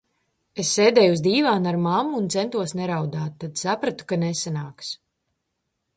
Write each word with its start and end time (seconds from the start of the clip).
Es 0.61 0.69
sēdēju 0.77 1.11
uz 1.15 1.21
dīvāna 1.27 1.69
ar 1.73 1.77
mammu 1.83 2.17
un 2.21 2.31
centos 2.37 2.75
neraudāt, 2.79 3.39
tad 3.45 3.63
sapratu, 3.65 4.09
ka 4.13 4.23
nesanāks. 4.27 4.91